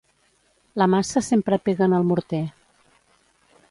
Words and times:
La 0.83 0.87
maça 0.93 1.23
sempre 1.29 1.61
pega 1.69 1.89
en 1.91 1.95
el 2.01 2.11
morter. 2.13 2.43